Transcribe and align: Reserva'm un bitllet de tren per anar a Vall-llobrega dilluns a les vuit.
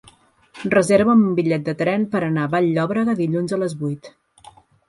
Reserva'm 0.73 1.21
un 1.25 1.35
bitllet 1.41 1.67
de 1.69 1.75
tren 1.83 2.07
per 2.15 2.23
anar 2.31 2.47
a 2.49 2.53
Vall-llobrega 2.57 3.19
dilluns 3.23 3.55
a 3.55 3.61
les 3.67 3.81
vuit. 3.83 4.15